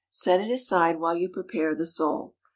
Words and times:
Set 0.09 0.41
it 0.41 0.49
aside 0.49 0.99
while 0.99 1.15
you 1.15 1.29
prepare 1.29 1.75
the 1.75 1.85
sole. 1.85 2.33